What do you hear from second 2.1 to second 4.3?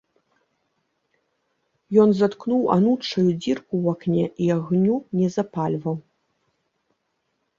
заткнуў анучаю дзірку ў акне